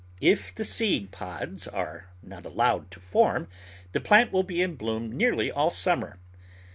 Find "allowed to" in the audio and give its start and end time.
2.47-2.99